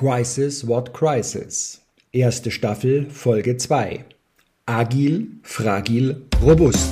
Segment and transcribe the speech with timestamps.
[0.00, 1.78] Crisis What Crisis.
[2.10, 4.02] Erste Staffel, Folge 2.
[4.64, 6.88] Agil, fragil, robust.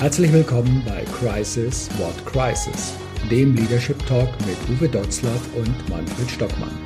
[0.00, 2.92] Herzlich willkommen bei Crisis What Crisis,
[3.30, 6.78] dem Leadership Talk mit Uwe Dotzlaff und Manfred Stockmann.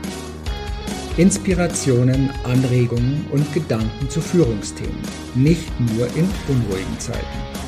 [1.17, 5.03] Inspirationen, Anregungen und Gedanken zu Führungsthemen,
[5.35, 7.68] nicht nur in unruhigen Zeiten.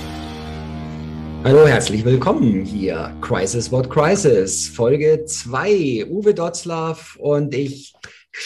[1.43, 3.17] Hallo, herzlich willkommen hier.
[3.19, 6.05] Crisis What Crisis, Folge 2.
[6.07, 7.95] Uwe Dotzlaff und ich,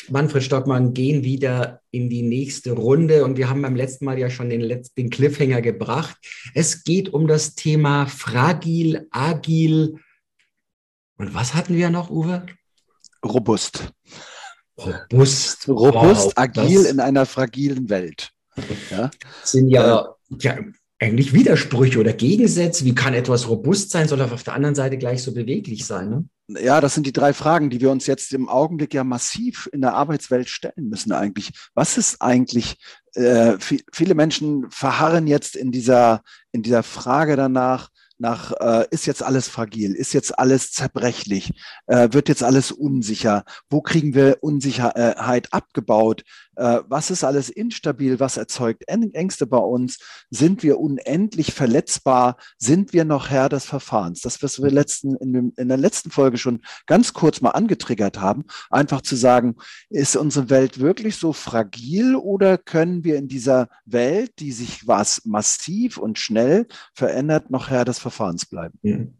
[0.07, 3.25] Manfred Stockmann, gehen wieder in die nächste Runde.
[3.25, 6.15] Und wir haben beim letzten Mal ja schon den, letzten Cliffhanger gebracht.
[6.53, 9.99] Es geht um das Thema fragil, agil.
[11.17, 12.45] Und was hatten wir noch, Uwe?
[13.25, 13.91] Robust.
[14.77, 15.67] Robust.
[15.67, 18.31] Robust, wow, agil in einer fragilen Welt.
[18.89, 19.11] Ja?
[19.43, 20.63] Sind ja, ja
[20.99, 22.85] eigentlich Widersprüche oder Gegensätze.
[22.85, 26.09] Wie kann etwas robust sein, soll auf der anderen Seite gleich so beweglich sein?
[26.09, 26.25] Ne?
[26.61, 29.81] Ja, das sind die drei Fragen, die wir uns jetzt im Augenblick ja massiv in
[29.81, 31.51] der Arbeitswelt stellen müssen eigentlich.
[31.73, 32.77] Was ist eigentlich,
[33.15, 33.57] äh,
[33.91, 39.47] viele Menschen verharren jetzt in dieser, in dieser Frage danach, nach, äh, ist jetzt alles
[39.47, 41.51] fragil, ist jetzt alles zerbrechlich,
[41.87, 46.23] äh, wird jetzt alles unsicher, wo kriegen wir Unsicherheit abgebaut,
[46.55, 53.05] was ist alles instabil, was erzeugt Ängste bei uns, sind wir unendlich verletzbar, sind wir
[53.05, 54.21] noch Herr des Verfahrens.
[54.21, 58.19] Das, was wir letzten, in, dem, in der letzten Folge schon ganz kurz mal angetriggert
[58.19, 59.55] haben, einfach zu sagen,
[59.89, 65.25] ist unsere Welt wirklich so fragil oder können wir in dieser Welt, die sich was
[65.25, 68.79] massiv und schnell verändert, noch Herr des Verfahrens bleiben?
[68.81, 69.13] Mhm.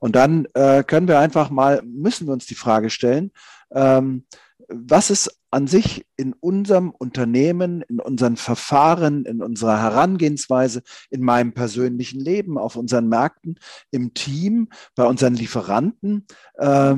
[0.00, 3.32] Und dann äh, können wir einfach mal, müssen wir uns die Frage stellen,
[3.72, 4.24] ähm,
[4.68, 11.54] was ist an sich in unserem Unternehmen, in unseren Verfahren, in unserer Herangehensweise, in meinem
[11.54, 13.58] persönlichen Leben, auf unseren Märkten,
[13.90, 16.96] im Team, bei unseren Lieferanten, äh,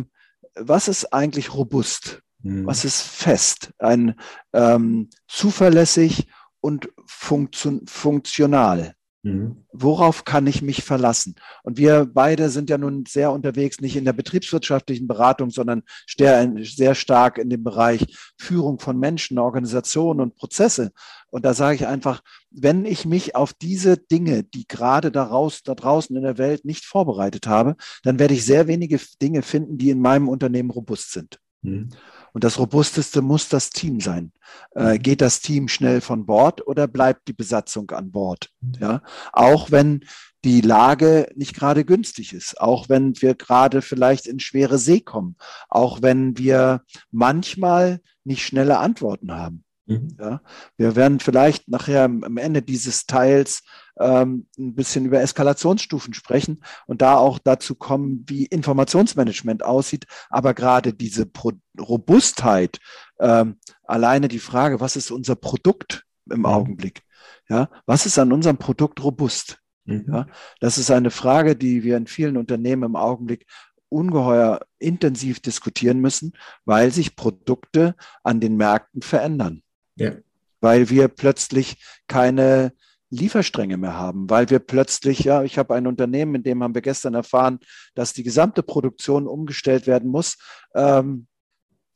[0.56, 2.22] was ist eigentlich robust?
[2.42, 2.66] Mhm.
[2.66, 3.72] Was ist fest?
[3.78, 4.16] Ein
[4.52, 6.26] ähm, zuverlässig
[6.60, 8.94] und funktio funktional.
[9.22, 9.64] Mhm.
[9.72, 11.34] Worauf kann ich mich verlassen?
[11.62, 16.54] Und wir beide sind ja nun sehr unterwegs, nicht in der betriebswirtschaftlichen Beratung, sondern sehr,
[16.62, 20.92] sehr stark in dem Bereich Führung von Menschen, Organisationen und Prozesse.
[21.28, 25.74] Und da sage ich einfach, wenn ich mich auf diese Dinge, die gerade daraus, da
[25.74, 29.90] draußen in der Welt nicht vorbereitet habe, dann werde ich sehr wenige Dinge finden, die
[29.90, 31.38] in meinem Unternehmen robust sind.
[31.62, 31.90] Mhm.
[32.32, 34.32] Und das Robusteste muss das Team sein.
[34.74, 35.02] Äh, mhm.
[35.02, 38.50] geht das Team schnell von Bord oder bleibt die Besatzung an Bord?
[38.78, 39.02] Ja,
[39.32, 40.04] auch wenn
[40.44, 45.36] die Lage nicht gerade günstig ist, auch wenn wir gerade vielleicht in schwere See kommen,
[45.68, 49.64] auch wenn wir manchmal nicht schnelle Antworten haben.
[49.90, 50.16] Mhm.
[50.20, 50.40] Ja,
[50.76, 53.62] wir werden vielleicht nachher am Ende dieses Teils
[53.98, 60.06] ähm, ein bisschen über Eskalationsstufen sprechen und da auch dazu kommen, wie Informationsmanagement aussieht.
[60.28, 62.78] Aber gerade diese Pro Robustheit,
[63.18, 66.46] ähm, alleine die Frage, was ist unser Produkt im mhm.
[66.46, 67.02] Augenblick?
[67.48, 69.58] Ja, was ist an unserem Produkt robust?
[69.86, 70.04] Mhm.
[70.08, 70.26] Ja,
[70.60, 73.46] das ist eine Frage, die wir in vielen Unternehmen im Augenblick
[73.88, 76.32] ungeheuer intensiv diskutieren müssen,
[76.64, 79.62] weil sich Produkte an den Märkten verändern.
[80.00, 80.12] Ja.
[80.60, 82.72] Weil wir plötzlich keine
[83.10, 86.82] Lieferstränge mehr haben, weil wir plötzlich, ja, ich habe ein Unternehmen, in dem haben wir
[86.82, 87.58] gestern erfahren,
[87.94, 90.38] dass die gesamte Produktion umgestellt werden muss
[90.74, 91.26] ähm,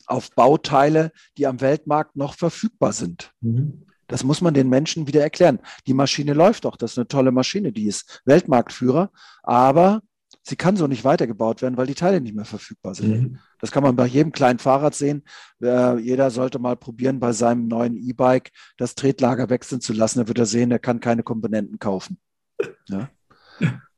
[0.07, 3.33] auf Bauteile, die am Weltmarkt noch verfügbar sind.
[3.41, 3.87] Mhm.
[4.09, 5.61] Das muss man den Menschen wieder erklären.
[5.87, 9.11] Die Maschine läuft doch, das ist eine tolle Maschine, die ist Weltmarktführer,
[9.43, 10.03] aber
[10.47, 13.11] sie kann so nicht weitergebaut werden, weil die Teile nicht mehr verfügbar sind.
[13.11, 13.39] Mhm.
[13.61, 15.25] Das kann man bei jedem kleinen Fahrrad sehen.
[15.63, 20.21] Äh, jeder sollte mal probieren, bei seinem neuen E-Bike das Tretlager wechseln zu lassen.
[20.21, 22.19] Da wird er sehen, er kann keine Komponenten kaufen.
[22.89, 23.11] Ja?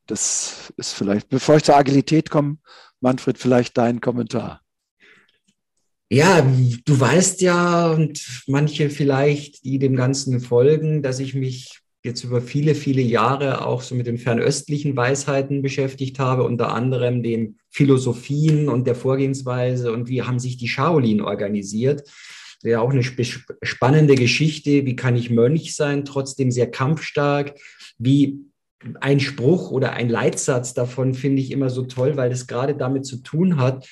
[0.06, 2.58] Das ist vielleicht, bevor ich zur Agilität komme,
[3.00, 4.62] Manfred, vielleicht dein Kommentar.
[6.08, 12.24] Ja, du weißt ja und manche vielleicht, die dem Ganzen folgen, dass ich mich jetzt
[12.24, 17.58] über viele, viele Jahre auch so mit den fernöstlichen Weisheiten beschäftigt habe, unter anderem den
[17.68, 22.08] Philosophien und der Vorgehensweise und wie haben sich die Shaolin organisiert.
[22.62, 24.86] Ja, auch eine spannende Geschichte.
[24.86, 27.54] Wie kann ich Mönch sein, trotzdem sehr kampfstark?
[27.98, 28.46] Wie
[29.00, 33.04] ein Spruch oder ein Leitsatz davon finde ich immer so toll, weil das gerade damit
[33.04, 33.86] zu tun hat,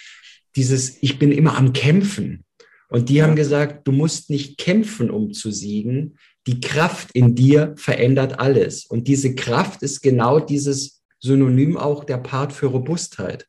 [0.57, 2.45] dieses, ich bin immer am Kämpfen.
[2.89, 6.17] Und die haben gesagt, du musst nicht kämpfen, um zu siegen.
[6.47, 8.85] Die Kraft in dir verändert alles.
[8.85, 13.47] Und diese Kraft ist genau dieses Synonym auch der Part für Robustheit.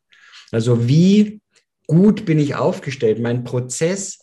[0.50, 1.40] Also wie
[1.86, 4.20] gut bin ich aufgestellt, mein Prozess,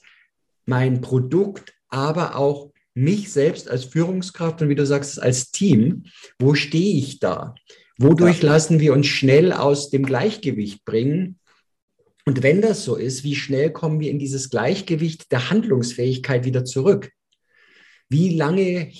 [0.65, 6.05] mein Produkt, aber auch mich selbst als Führungskraft und wie du sagst, als Team,
[6.39, 7.55] wo stehe ich da?
[7.97, 11.39] Wodurch lassen wir uns schnell aus dem Gleichgewicht bringen?
[12.25, 16.65] Und wenn das so ist, wie schnell kommen wir in dieses Gleichgewicht der Handlungsfähigkeit wieder
[16.65, 17.11] zurück?
[18.13, 18.91] Wie lange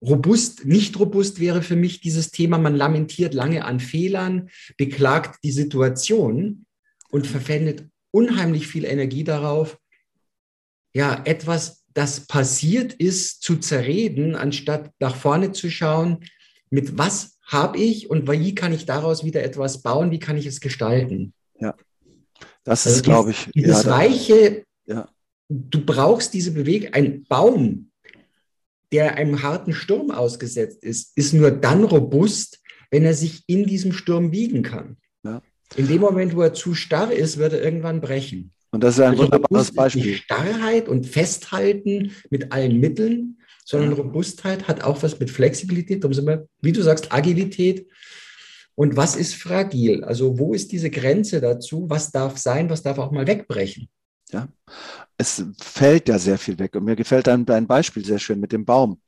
[0.00, 4.48] robust, nicht robust wäre für mich dieses Thema, man lamentiert lange an Fehlern,
[4.78, 6.64] beklagt die Situation
[7.10, 9.78] und verwendet unheimlich viel Energie darauf,
[10.94, 16.24] ja, etwas, das passiert ist, zu zerreden, anstatt nach vorne zu schauen,
[16.70, 20.46] mit was habe ich und wie kann ich daraus wieder etwas bauen, wie kann ich
[20.46, 21.34] es gestalten.
[21.60, 21.74] Ja,
[22.64, 23.50] das also ist, glaube ich.
[23.54, 25.08] Dieses ja, weiche, ja.
[25.48, 27.90] Du brauchst diese Bewegung, ein Baum,
[28.92, 32.60] der einem harten Sturm ausgesetzt ist, ist nur dann robust,
[32.90, 34.96] wenn er sich in diesem Sturm wiegen kann.
[35.24, 35.42] Ja.
[35.76, 38.52] In dem Moment, wo er zu starr ist, wird er irgendwann brechen.
[38.70, 40.04] Und das ist ein also wunderbares Beispiel.
[40.04, 43.96] Nicht Starrheit und Festhalten mit allen Mitteln, sondern ja.
[43.96, 47.86] Robustheit hat auch was mit Flexibilität, darum sind wir, wie du sagst, Agilität.
[48.74, 50.04] Und was ist fragil?
[50.04, 51.90] Also wo ist diese Grenze dazu?
[51.90, 52.70] Was darf sein?
[52.70, 53.88] Was darf auch mal wegbrechen?
[54.30, 54.48] Ja,
[55.18, 56.74] es fällt ja sehr viel weg.
[56.76, 59.00] Und mir gefällt ein, ein Beispiel sehr schön mit dem Baum.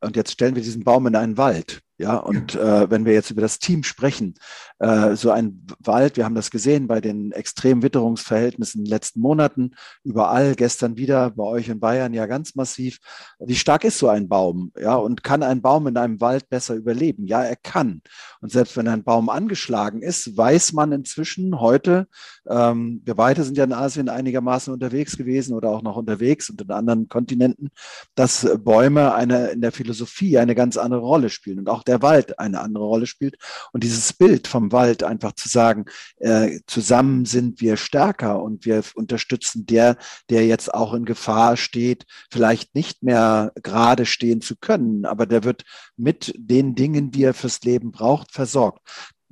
[0.00, 1.80] Und jetzt stellen wir diesen Baum in einen Wald.
[2.02, 4.34] Ja, und äh, wenn wir jetzt über das Team sprechen,
[4.80, 9.20] äh, so ein Wald, wir haben das gesehen bei den extremen Witterungsverhältnissen in den letzten
[9.20, 12.98] Monaten, überall, gestern wieder bei euch in Bayern ja ganz massiv.
[13.38, 14.72] Wie stark ist so ein Baum?
[14.76, 17.24] Ja, und kann ein Baum in einem Wald besser überleben?
[17.24, 18.02] Ja, er kann.
[18.40, 22.08] Und selbst wenn ein Baum angeschlagen ist, weiß man inzwischen heute,
[22.48, 26.60] ähm, wir beide sind ja in Asien einigermaßen unterwegs gewesen oder auch noch unterwegs und
[26.60, 27.70] in anderen Kontinenten,
[28.16, 32.02] dass Bäume eine, in der Philosophie eine ganz andere Rolle spielen und auch der der
[32.02, 33.36] Wald eine andere Rolle spielt.
[33.72, 35.84] Und dieses Bild vom Wald einfach zu sagen,
[36.16, 39.96] äh, zusammen sind wir stärker und wir unterstützen der,
[40.30, 45.44] der jetzt auch in Gefahr steht, vielleicht nicht mehr gerade stehen zu können, aber der
[45.44, 45.64] wird
[45.96, 48.80] mit den Dingen, die er fürs Leben braucht, versorgt.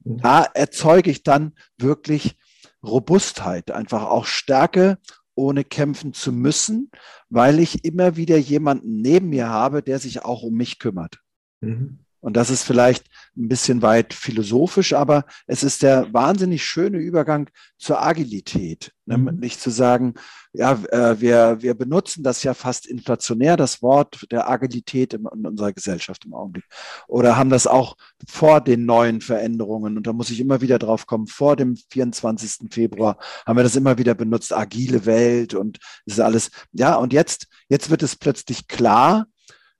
[0.04, 2.36] Da erzeuge ich dann wirklich
[2.82, 4.98] Robustheit, einfach auch Stärke
[5.34, 6.90] ohne kämpfen zu müssen,
[7.28, 11.20] weil ich immer wieder jemanden neben mir habe, der sich auch um mich kümmert.
[11.60, 12.00] Mhm.
[12.20, 13.06] Und das ist vielleicht
[13.37, 18.93] ein bisschen weit philosophisch, aber es ist der wahnsinnig schöne Übergang zur Agilität.
[19.06, 19.19] Ne?
[19.19, 19.38] Mhm.
[19.38, 20.14] Nicht zu sagen,
[20.52, 25.46] ja, äh, wir, wir benutzen das ja fast inflationär, das Wort der Agilität in, in,
[25.46, 26.64] unserer Gesellschaft im Augenblick.
[27.08, 27.96] Oder haben das auch
[28.28, 32.70] vor den neuen Veränderungen, und da muss ich immer wieder drauf kommen, vor dem 24.
[32.70, 36.50] Februar haben wir das immer wieder benutzt, agile Welt und das ist alles.
[36.72, 39.26] Ja, und jetzt, jetzt wird es plötzlich klar,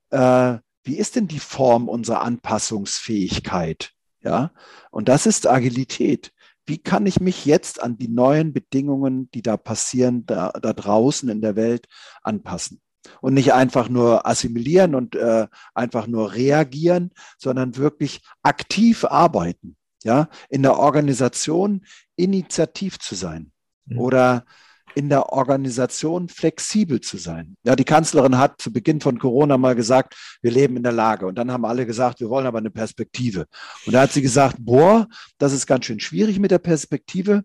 [0.09, 3.91] äh, wie ist denn die Form unserer Anpassungsfähigkeit?
[4.23, 4.51] Ja,
[4.91, 6.31] und das ist Agilität.
[6.65, 11.27] Wie kann ich mich jetzt an die neuen Bedingungen, die da passieren, da, da draußen
[11.29, 11.87] in der Welt
[12.21, 12.81] anpassen?
[13.19, 19.75] Und nicht einfach nur assimilieren und äh, einfach nur reagieren, sondern wirklich aktiv arbeiten.
[20.03, 21.85] Ja, in der Organisation
[22.15, 23.51] initiativ zu sein
[23.85, 23.99] mhm.
[23.99, 24.45] oder
[24.95, 27.55] in der Organisation flexibel zu sein.
[27.63, 31.25] Ja, die Kanzlerin hat zu Beginn von Corona mal gesagt, wir leben in der Lage.
[31.25, 33.47] Und dann haben alle gesagt, wir wollen aber eine Perspektive.
[33.85, 35.07] Und da hat sie gesagt, boah,
[35.37, 37.43] das ist ganz schön schwierig mit der Perspektive.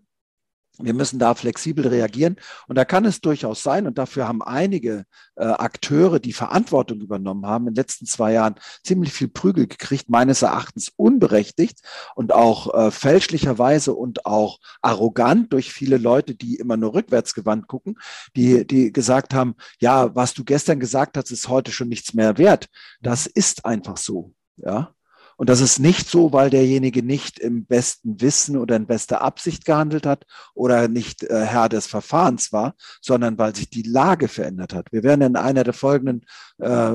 [0.79, 2.37] Wir müssen da flexibel reagieren.
[2.67, 5.05] Und da kann es durchaus sein, und dafür haben einige
[5.35, 10.09] äh, Akteure, die Verantwortung übernommen haben, in den letzten zwei Jahren ziemlich viel Prügel gekriegt,
[10.09, 11.79] meines Erachtens unberechtigt
[12.15, 17.97] und auch äh, fälschlicherweise und auch arrogant durch viele Leute, die immer nur rückwärtsgewandt gucken,
[18.35, 22.37] die, die gesagt haben, ja, was du gestern gesagt hast, ist heute schon nichts mehr
[22.37, 22.67] wert.
[23.01, 24.33] Das ist einfach so.
[24.57, 24.93] Ja.
[25.37, 29.65] Und das ist nicht so, weil derjenige nicht im besten Wissen oder in bester Absicht
[29.65, 30.25] gehandelt hat
[30.55, 34.91] oder nicht äh, Herr des Verfahrens war, sondern weil sich die Lage verändert hat.
[34.91, 36.25] Wir werden in einer der folgenden
[36.57, 36.91] äh,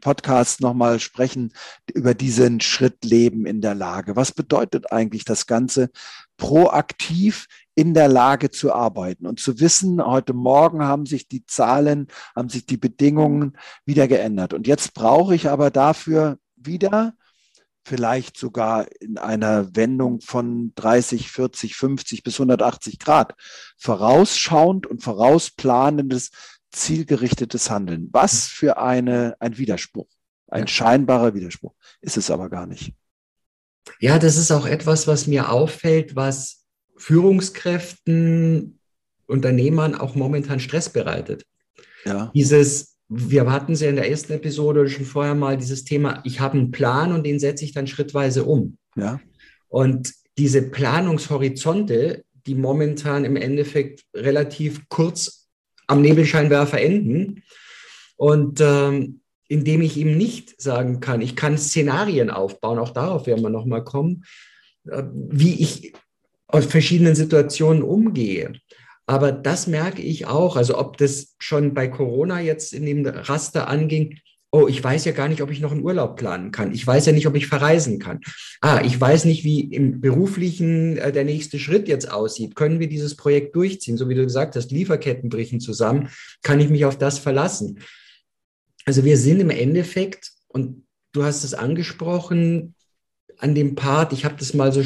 [0.00, 1.52] Podcasts nochmal sprechen
[1.92, 4.14] über diesen Schritt Leben in der Lage.
[4.14, 5.90] Was bedeutet eigentlich das Ganze
[6.36, 12.06] proaktiv in der Lage zu arbeiten und zu wissen, heute Morgen haben sich die Zahlen,
[12.36, 14.54] haben sich die Bedingungen wieder geändert.
[14.54, 17.14] Und jetzt brauche ich aber dafür wieder
[17.88, 23.34] vielleicht sogar in einer Wendung von 30, 40, 50 bis 180 Grad.
[23.78, 26.30] Vorausschauend und vorausplanendes,
[26.70, 28.10] zielgerichtetes Handeln.
[28.12, 30.08] Was für eine, ein Widerspruch.
[30.48, 30.66] Ein ja.
[30.66, 31.74] scheinbarer Widerspruch.
[32.02, 32.92] Ist es aber gar nicht.
[34.00, 36.66] Ja, das ist auch etwas, was mir auffällt, was
[36.96, 38.78] Führungskräften,
[39.26, 41.44] Unternehmern auch momentan Stress bereitet.
[42.04, 42.30] Ja.
[42.34, 46.40] Dieses, wir hatten es ja in der ersten Episode schon vorher mal, dieses Thema, ich
[46.40, 48.76] habe einen Plan und den setze ich dann schrittweise um.
[48.96, 49.20] Ja.
[49.68, 55.48] Und diese Planungshorizonte, die momentan im Endeffekt relativ kurz
[55.86, 57.42] am Nebelscheinwerfer enden
[58.16, 63.42] und ähm, indem ich ihm nicht sagen kann, ich kann Szenarien aufbauen, auch darauf werden
[63.42, 64.24] wir nochmal kommen,
[64.90, 65.94] äh, wie ich
[66.46, 68.52] aus verschiedenen Situationen umgehe.
[69.08, 73.66] Aber das merke ich auch, also ob das schon bei Corona jetzt in dem Raster
[73.66, 74.18] anging,
[74.50, 76.72] oh, ich weiß ja gar nicht, ob ich noch einen Urlaub planen kann.
[76.72, 78.20] Ich weiß ja nicht, ob ich verreisen kann.
[78.60, 82.54] Ah, ich weiß nicht, wie im beruflichen äh, der nächste Schritt jetzt aussieht.
[82.54, 83.96] Können wir dieses Projekt durchziehen?
[83.96, 86.10] So wie du gesagt hast, Lieferketten brechen zusammen.
[86.42, 87.80] Kann ich mich auf das verlassen?
[88.84, 92.74] Also wir sind im Endeffekt, und du hast es angesprochen,
[93.38, 94.82] an dem Part, ich habe das mal so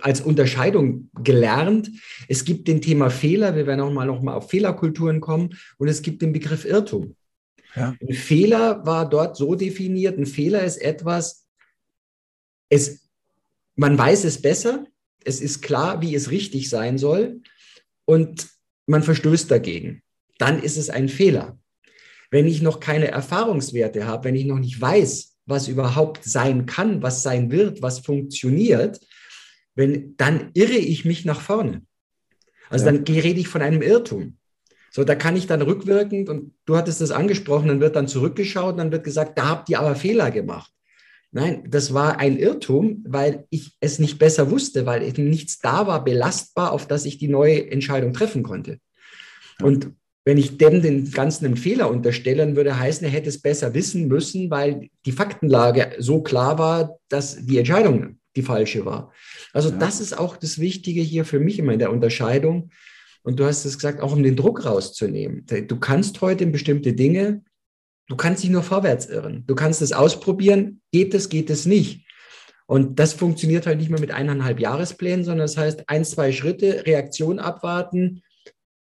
[0.00, 1.90] als Unterscheidung gelernt.
[2.28, 5.88] Es gibt den Thema Fehler, wir werden auch mal noch mal auf Fehlerkulturen kommen, und
[5.88, 7.16] es gibt den Begriff Irrtum.
[7.74, 7.94] Ja.
[8.00, 11.46] Ein Fehler war dort so definiert, ein Fehler ist etwas,
[12.68, 13.08] es,
[13.76, 14.86] man weiß es besser,
[15.24, 17.40] es ist klar, wie es richtig sein soll
[18.04, 18.48] und
[18.86, 20.02] man verstößt dagegen.
[20.38, 21.58] Dann ist es ein Fehler.
[22.30, 27.02] Wenn ich noch keine Erfahrungswerte habe, wenn ich noch nicht weiß, was überhaupt sein kann,
[27.02, 29.00] was sein wird, was funktioniert,
[29.78, 31.82] wenn, dann irre ich mich nach vorne.
[32.68, 32.92] Also ja.
[32.92, 34.36] dann rede ich von einem Irrtum.
[34.90, 38.76] So, da kann ich dann rückwirkend, und du hattest das angesprochen, dann wird dann zurückgeschaut,
[38.76, 40.72] dann wird gesagt, da habt ihr aber Fehler gemacht.
[41.30, 46.02] Nein, das war ein Irrtum, weil ich es nicht besser wusste, weil nichts da war,
[46.02, 48.80] belastbar, auf das ich die neue Entscheidung treffen konnte.
[49.62, 49.92] Und
[50.24, 54.08] wenn ich dem den Ganzen einen Fehler unterstellen würde, heißen, er hätte es besser wissen
[54.08, 59.12] müssen, weil die Faktenlage so klar war, dass die Entscheidung die falsche war.
[59.52, 59.76] Also ja.
[59.76, 62.70] das ist auch das Wichtige hier für mich immer in der Unterscheidung.
[63.22, 65.44] Und du hast es gesagt, auch um den Druck rauszunehmen.
[65.46, 67.42] Du kannst heute in bestimmte Dinge,
[68.08, 69.44] du kannst dich nur vorwärts irren.
[69.46, 72.06] Du kannst es ausprobieren, geht es, geht es nicht.
[72.66, 76.84] Und das funktioniert halt nicht mehr mit eineinhalb Jahresplänen, sondern das heißt, ein, zwei Schritte,
[76.86, 78.22] Reaktion abwarten,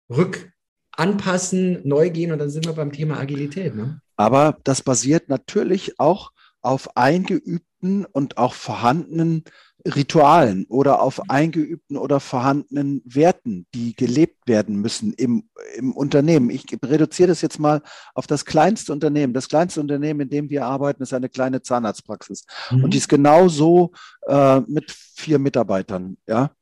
[0.08, 0.52] rück
[0.92, 3.74] anpassen, neu gehen und dann sind wir beim Thema Agilität.
[3.74, 4.00] Ne?
[4.16, 9.44] Aber das basiert natürlich auch auf eingeübten und auch vorhandenen
[9.84, 16.50] Ritualen oder auf eingeübten oder vorhandenen Werten, die gelebt werden müssen im, im Unternehmen.
[16.50, 17.82] Ich reduziere das jetzt mal
[18.14, 19.34] auf das kleinste Unternehmen.
[19.34, 22.44] Das kleinste Unternehmen, in dem wir arbeiten, ist eine kleine Zahnarztpraxis.
[22.70, 22.84] Mhm.
[22.84, 23.92] Und die ist genauso
[24.28, 26.16] äh, mit vier Mitarbeitern.
[26.28, 26.52] Ja.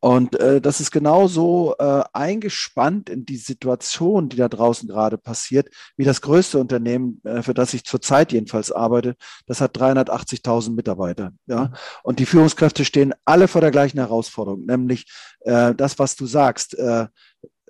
[0.00, 5.68] Und äh, das ist genauso äh, eingespannt in die Situation, die da draußen gerade passiert,
[5.96, 9.14] wie das größte Unternehmen, äh, für das ich zurzeit jedenfalls arbeite.
[9.46, 11.32] Das hat 380.000 Mitarbeiter.
[11.46, 11.72] Ja?
[12.02, 15.06] Und die Führungskräfte stehen alle vor der gleichen Herausforderung, nämlich
[15.40, 17.06] äh, das, was du sagst, äh,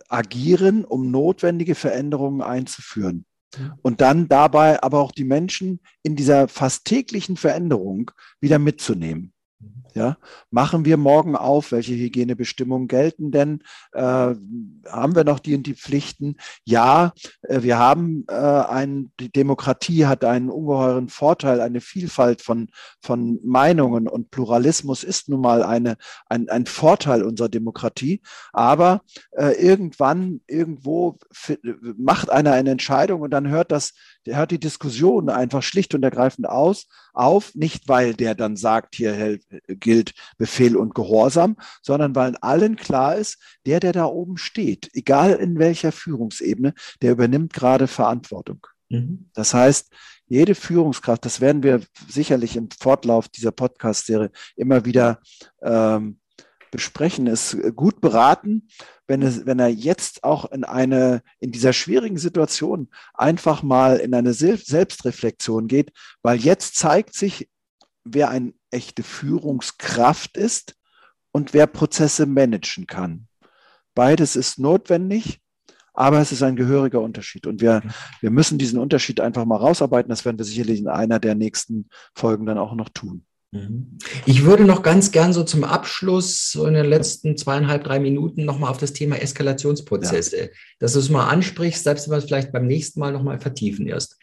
[0.09, 3.27] agieren, um notwendige Veränderungen einzuführen.
[3.83, 9.33] Und dann dabei aber auch die Menschen in dieser fast täglichen Veränderung wieder mitzunehmen.
[9.95, 10.17] Ja,
[10.51, 13.63] machen wir morgen auf, welche Hygienebestimmungen gelten denn?
[13.93, 16.37] Äh, haben wir noch die und die Pflichten?
[16.65, 17.13] Ja,
[17.43, 22.69] äh, wir haben äh, ein, die Demokratie hat einen ungeheuren Vorteil, eine Vielfalt von,
[23.03, 28.23] von Meinungen und Pluralismus ist nun mal eine, ein, ein Vorteil unserer Demokratie.
[28.53, 29.03] Aber
[29.33, 31.19] äh, irgendwann, irgendwo
[31.97, 33.93] macht einer eine Entscheidung und dann hört das
[34.27, 38.95] der hört die Diskussion einfach schlicht und ergreifend aus, auf, nicht weil der dann sagt,
[38.95, 44.91] hier gilt Befehl und Gehorsam, sondern weil allen klar ist, der, der da oben steht,
[44.93, 48.67] egal in welcher Führungsebene, der übernimmt gerade Verantwortung.
[48.89, 49.31] Mhm.
[49.35, 49.91] Das heißt,
[50.27, 55.21] jede Führungskraft, das werden wir sicherlich im Fortlauf dieser Podcast-Serie immer wieder
[55.61, 56.21] ähm,
[56.71, 58.69] besprechen, ist gut beraten,
[59.07, 64.15] wenn, es, wenn er jetzt auch in eine, in dieser schwierigen Situation einfach mal in
[64.15, 67.49] eine Selbstreflexion geht, weil jetzt zeigt sich,
[68.05, 70.77] wer eine echte Führungskraft ist
[71.33, 73.27] und wer Prozesse managen kann.
[73.95, 75.41] Beides ist notwendig,
[75.93, 77.47] aber es ist ein gehöriger Unterschied.
[77.47, 77.83] Und wir,
[78.21, 80.09] wir müssen diesen Unterschied einfach mal rausarbeiten.
[80.09, 83.27] Das werden wir sicherlich in einer der nächsten Folgen dann auch noch tun.
[83.53, 83.99] Mhm.
[84.27, 88.45] Ich würde noch ganz gern so zum Abschluss, so in den letzten zweieinhalb, drei Minuten,
[88.45, 90.49] nochmal auf das Thema Eskalationsprozesse, ja.
[90.79, 93.87] dass du es mal ansprichst, selbst wenn wir es vielleicht beim nächsten Mal nochmal vertiefen
[93.87, 94.19] erst.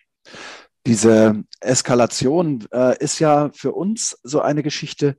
[0.86, 5.17] Diese Eskalation äh, ist ja für uns so eine Geschichte,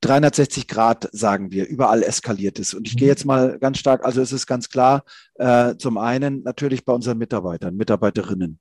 [0.00, 2.74] 360 Grad, sagen wir, überall eskaliert ist.
[2.74, 3.10] Und ich gehe mhm.
[3.10, 5.04] jetzt mal ganz stark, also es ist ganz klar,
[5.34, 8.58] äh, zum einen natürlich bei unseren Mitarbeitern, Mitarbeiterinnen.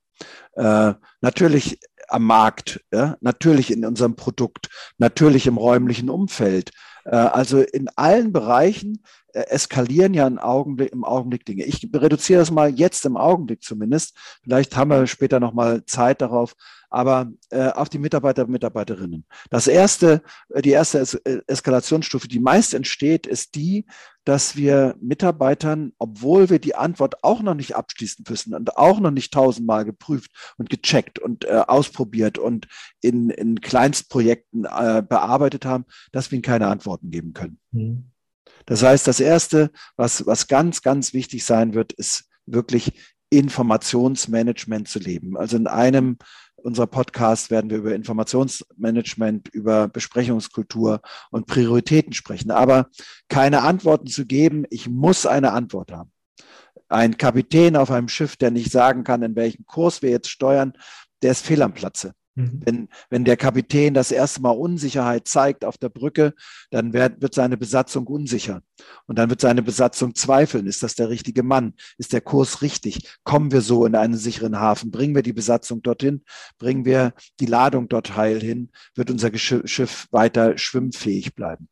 [0.53, 1.79] Äh, natürlich
[2.11, 3.17] am Markt, ja?
[3.21, 6.71] natürlich in unserem Produkt, natürlich im räumlichen Umfeld.
[7.05, 9.03] Äh, also in allen Bereichen
[9.33, 11.63] äh, eskalieren ja im Augenblick, im Augenblick Dinge.
[11.65, 14.15] Ich reduziere das mal jetzt im Augenblick zumindest.
[14.43, 16.55] Vielleicht haben wir später noch mal Zeit darauf,
[16.91, 19.25] aber äh, auf die Mitarbeiter und Mitarbeiterinnen.
[19.49, 23.85] Das erste, äh, die erste es äh, Eskalationsstufe, die meist entsteht, ist die,
[24.25, 29.09] dass wir Mitarbeitern, obwohl wir die Antwort auch noch nicht abschließen müssen und auch noch
[29.09, 32.67] nicht tausendmal geprüft und gecheckt und äh, ausprobiert und
[32.99, 37.57] in, in Kleinstprojekten äh, bearbeitet haben, dass wir ihnen keine Antworten geben können.
[37.71, 38.11] Mhm.
[38.65, 42.93] Das heißt, das Erste, was, was ganz, ganz wichtig sein wird, ist wirklich
[43.31, 45.37] Informationsmanagement zu leben.
[45.37, 46.17] Also in einem
[46.63, 52.51] unserer Podcasts werden wir über Informationsmanagement, über Besprechungskultur und Prioritäten sprechen.
[52.51, 52.89] Aber
[53.27, 56.11] keine Antworten zu geben, ich muss eine Antwort haben.
[56.87, 60.73] Ein Kapitän auf einem Schiff, der nicht sagen kann, in welchem Kurs wir jetzt steuern,
[61.21, 62.13] der ist fehl am Platze.
[62.41, 62.61] Mhm.
[62.65, 66.33] Wenn, wenn der Kapitän das erste Mal Unsicherheit zeigt auf der Brücke,
[66.69, 68.61] dann wird, wird seine Besatzung unsicher.
[69.07, 71.73] Und dann wird seine Besatzung zweifeln, ist das der richtige Mann?
[71.97, 73.09] Ist der Kurs richtig?
[73.23, 74.91] Kommen wir so in einen sicheren Hafen?
[74.91, 76.23] Bringen wir die Besatzung dorthin?
[76.57, 78.71] Bringen wir die Ladung dort heil hin?
[78.95, 81.67] Wird unser Schiff weiter schwimmfähig bleiben?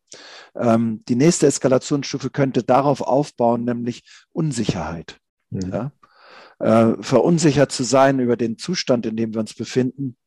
[0.55, 5.17] Ähm, die nächste Eskalationsstufe könnte darauf aufbauen, nämlich Unsicherheit.
[5.49, 5.71] Mhm.
[5.71, 5.91] Ja?
[6.59, 10.17] Äh, verunsichert zu sein über den Zustand, in dem wir uns befinden,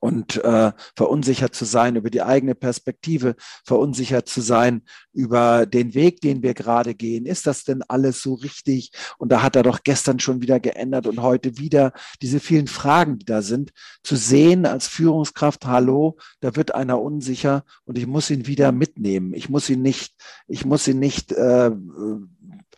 [0.00, 4.82] und äh, verunsichert zu sein über die eigene Perspektive, verunsichert zu sein
[5.12, 7.26] über den Weg, den wir gerade gehen.
[7.26, 8.92] Ist das denn alles so richtig?
[9.18, 13.18] Und da hat er doch gestern schon wieder geändert und heute wieder diese vielen Fragen,
[13.18, 13.72] die da sind,
[14.02, 19.32] zu sehen als Führungskraft, hallo, da wird einer unsicher und ich muss ihn wieder mitnehmen.
[19.34, 20.14] Ich muss ihn nicht,
[20.46, 21.70] ich muss ihn nicht äh,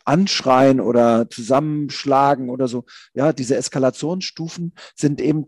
[0.07, 2.85] anschreien oder zusammenschlagen oder so.
[3.13, 5.47] Ja, diese Eskalationsstufen sind eben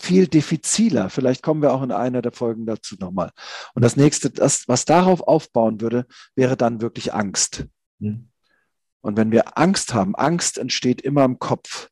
[0.00, 1.10] viel diffiziler.
[1.10, 3.30] Vielleicht kommen wir auch in einer der Folgen dazu nochmal.
[3.74, 7.66] Und das nächste, das, was darauf aufbauen würde, wäre dann wirklich Angst.
[7.98, 8.28] Mhm.
[9.02, 11.88] Und wenn wir Angst haben, Angst entsteht immer im Kopf.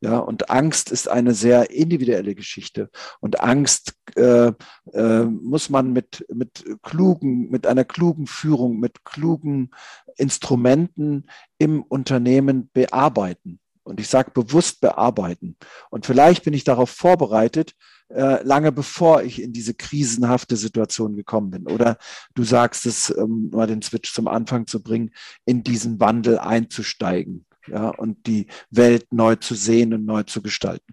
[0.00, 2.88] Ja, und Angst ist eine sehr individuelle Geschichte.
[3.18, 4.52] Und Angst äh,
[4.92, 9.70] äh, muss man mit, mit klugen, mit einer klugen Führung, mit klugen
[10.16, 11.28] Instrumenten
[11.58, 13.58] im Unternehmen bearbeiten.
[13.88, 15.56] Und ich sage bewusst bearbeiten.
[15.90, 17.74] Und vielleicht bin ich darauf vorbereitet,
[18.10, 21.66] äh, lange bevor ich in diese krisenhafte Situation gekommen bin.
[21.66, 21.98] Oder
[22.34, 25.10] du sagst es, um mal den Switch zum Anfang zu bringen,
[25.44, 27.46] in diesen Wandel einzusteigen.
[27.66, 30.90] Ja, und die Welt neu zu sehen und neu zu gestalten.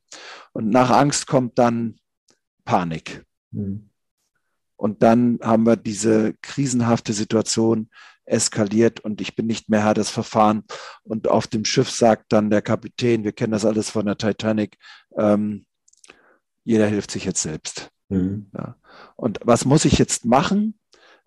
[0.51, 1.95] Und nach Angst kommt dann
[2.65, 3.23] Panik.
[3.51, 3.89] Mhm.
[4.75, 7.89] Und dann haben wir diese krisenhafte Situation,
[8.25, 10.65] eskaliert und ich bin nicht mehr Herr des Verfahrens.
[11.03, 14.77] Und auf dem Schiff sagt dann der Kapitän, wir kennen das alles von der Titanic,
[15.17, 15.65] ähm,
[16.63, 17.89] jeder hilft sich jetzt selbst.
[18.09, 18.49] Mhm.
[18.57, 18.75] Ja.
[19.15, 20.79] Und was muss ich jetzt machen?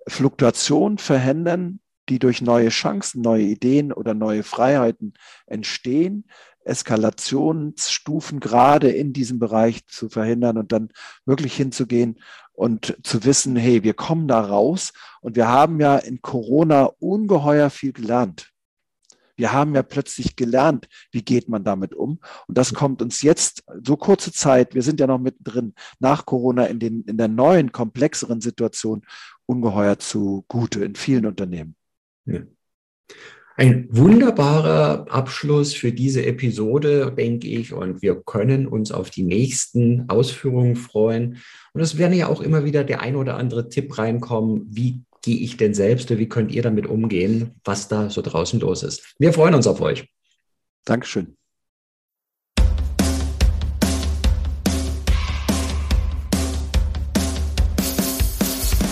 [0.06, 5.14] Fluktuation verhindern, die durch neue Chancen, neue Ideen oder neue Freiheiten
[5.46, 6.24] entstehen,
[6.64, 10.90] Eskalationsstufen gerade in diesem Bereich zu verhindern und dann
[11.24, 12.18] wirklich hinzugehen
[12.52, 17.70] und zu wissen, hey, wir kommen da raus und wir haben ja in Corona ungeheuer
[17.70, 18.50] viel gelernt.
[19.36, 22.18] Wir haben ja plötzlich gelernt, wie geht man damit um.
[22.48, 26.64] Und das kommt uns jetzt so kurze Zeit, wir sind ja noch mittendrin, nach Corona
[26.64, 29.06] in, den, in der neuen, komplexeren Situation
[29.46, 31.77] ungeheuer zugute in vielen Unternehmen.
[33.56, 40.08] Ein wunderbarer Abschluss für diese Episode, denke ich, und wir können uns auf die nächsten
[40.08, 41.38] Ausführungen freuen.
[41.72, 45.38] Und es werden ja auch immer wieder der ein oder andere Tipp reinkommen, wie gehe
[45.38, 49.16] ich denn selbst oder wie könnt ihr damit umgehen, was da so draußen los ist.
[49.18, 50.08] Wir freuen uns auf euch.
[50.84, 51.37] Dankeschön.